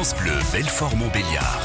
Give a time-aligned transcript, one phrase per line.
[0.00, 1.60] France Bleu, Belfort-Montbéliard.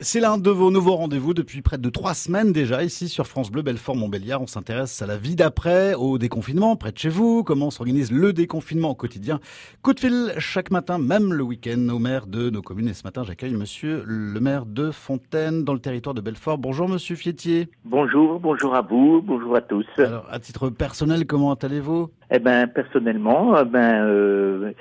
[0.00, 3.52] C'est l'un de vos nouveaux rendez-vous depuis près de trois semaines déjà ici sur France
[3.52, 4.42] Bleu Belfort-Montbéliard.
[4.42, 8.32] On s'intéresse à la vie d'après, au déconfinement près de chez vous, comment s'organise le
[8.32, 9.38] déconfinement au quotidien.
[9.82, 12.88] Coup de fil chaque matin, même le week-end, au maire de nos communes.
[12.88, 16.58] Et ce matin, j'accueille monsieur le maire de Fontaine dans le territoire de Belfort.
[16.58, 17.68] Bonjour monsieur Fietier.
[17.84, 19.86] Bonjour, bonjour à vous, bonjour à tous.
[19.98, 22.10] Alors, à titre personnel, comment allez-vous?
[22.32, 24.72] Eh ben, personnellement, eh ben, euh,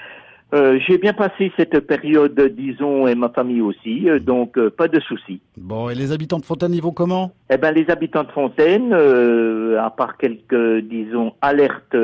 [0.54, 4.88] euh, j'ai bien passé cette période, disons, et ma famille aussi, euh, donc euh, pas
[4.88, 5.42] de soucis.
[5.58, 7.32] Bon, et les habitants de Fontaine, ils vont comment?
[7.50, 11.96] Eh ben, les habitants de Fontaine, à part quelques, disons, alertes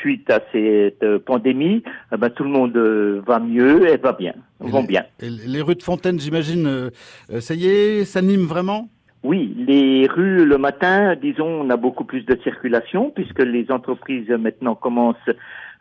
[0.00, 2.76] suite à cette pandémie, eh ben, tout le monde
[3.26, 5.04] va mieux et va bien, Et vont les- bien.
[5.20, 6.90] et les rues de Fontaine, j'imagine,
[7.38, 8.88] ça y est, s'animent vraiment?
[9.24, 14.30] Oui, les rues le matin, disons, on a beaucoup plus de circulation puisque les entreprises
[14.30, 15.30] euh, maintenant commencent,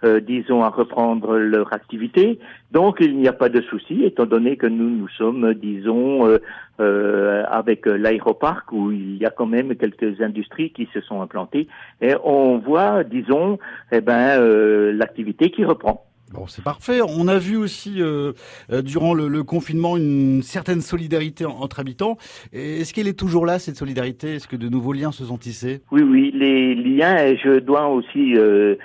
[0.05, 2.39] euh, disons, à reprendre leur activité.
[2.71, 6.37] Donc, il n'y a pas de souci, étant donné que nous, nous sommes, disons, euh,
[6.79, 11.21] euh, avec euh, l'aéroparc où il y a quand même quelques industries qui se sont
[11.21, 11.67] implantées
[11.99, 13.59] et on voit, disons,
[13.91, 16.05] eh ben, euh, l'activité qui reprend.
[16.33, 16.99] Bon, c'est parfait.
[17.07, 18.33] On a vu aussi, euh,
[18.71, 22.17] euh, durant le, confinement, une certaine solidarité en- entre habitants.
[22.51, 24.35] Est-ce qu'elle est toujours là, cette solidarité?
[24.35, 25.81] Est-ce que de nouveaux liens se sont tissés?
[25.91, 28.75] Oui, oui, les liens, et je dois aussi, euh,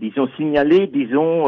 [0.00, 1.44] disons, signaler, disons,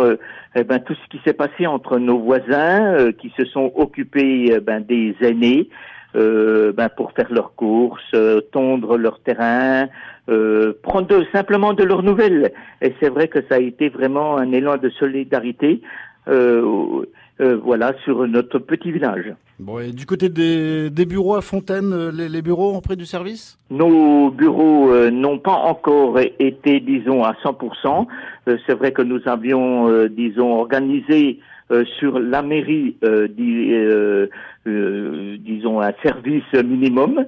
[0.54, 4.60] eh ben, tout ce qui s'est passé entre nos voisins qui se sont occupés eh
[4.60, 5.68] ben, des aînés
[6.16, 9.88] euh, ben, pour faire leurs courses, euh, tondre leur terrain,
[10.28, 12.52] euh, prendre simplement de leurs nouvelles.
[12.80, 15.82] Et c'est vrai que ça a été vraiment un élan de solidarité.
[16.28, 17.04] Euh,
[17.40, 19.32] euh, voilà, sur notre petit village.
[19.58, 22.96] Bon, et du côté des, des bureaux à Fontaine, euh, les, les bureaux ont pris
[22.96, 23.56] du service?
[23.70, 28.06] Nos bureaux euh, n'ont pas encore été, disons, à 100%.
[28.48, 31.38] Euh, c'est vrai que nous avions, euh, disons, organisé
[31.70, 34.26] euh, sur la mairie, euh, di- euh,
[34.66, 37.24] euh, disons, un service minimum.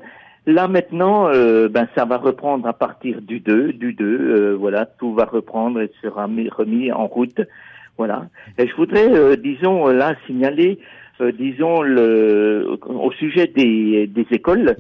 [0.49, 4.87] Là maintenant, euh, ben ça va reprendre à partir du 2, du 2, euh, voilà,
[4.87, 7.41] tout va reprendre et sera mis- remis en route,
[7.99, 8.29] voilà.
[8.59, 10.79] Et je voudrais, euh, disons, là signaler,
[11.21, 14.77] euh, disons, le, au sujet des, des écoles,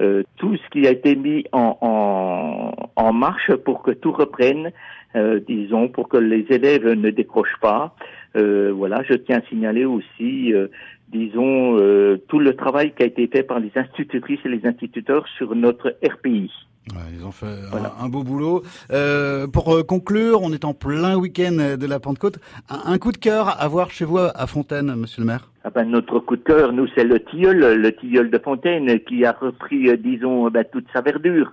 [0.00, 4.70] euh, tout ce qui a été mis en, en, en marche pour que tout reprenne,
[5.16, 7.94] euh, disons, pour que les élèves ne décrochent pas.
[8.36, 10.68] Euh, voilà, je tiens à signaler aussi, euh,
[11.08, 15.26] disons, euh, tout le travail qui a été fait par les institutrices et les instituteurs
[15.36, 16.50] sur notre RPI.
[16.88, 17.92] Ouais, Ils ont fait un- Voilà.
[18.00, 18.62] un, beau boulot.
[18.90, 22.38] Euh, pour euh, conclure, on est en plein week-end de la Pentecôte.
[22.68, 25.50] Un, un coup de cœur à voir chez vous à à Fontaine, monsieur le maire?
[25.62, 29.24] Ah ben, notre coup de cœur, nous, c'est le tilleul, le tilleul de Fontaine, qui
[29.26, 31.52] a repris, euh, disons, ben, toute sa verdure.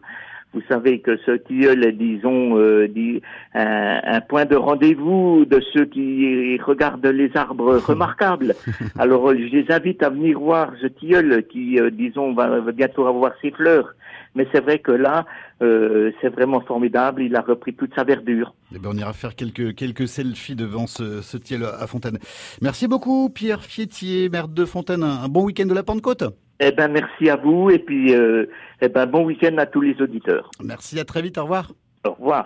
[0.53, 3.21] Vous savez que ce tilleul est, disons, euh, dit,
[3.53, 8.55] un, un point de rendez-vous de ceux qui regardent les arbres remarquables.
[8.97, 12.71] Alors, euh, je les invite à venir voir ce tilleul qui, euh, disons, va, va
[12.71, 13.93] bientôt avoir ses fleurs.
[14.35, 15.25] Mais c'est vrai que là,
[15.61, 17.23] euh, c'est vraiment formidable.
[17.23, 18.53] Il a repris toute sa verdure.
[18.73, 22.19] Eh ben, on ira faire quelques, quelques selfies devant ce, ce tiel à Fontaine.
[22.61, 25.03] Merci beaucoup, Pierre Fietier, maire de Fontaine.
[25.03, 26.23] Un bon week-end de la Pentecôte.
[26.59, 28.45] Eh ben, merci à vous et puis, euh,
[28.81, 30.50] eh ben, bon week-end à tous les auditeurs.
[30.63, 31.72] Merci, à très vite, au revoir.
[32.03, 32.45] Au revoir.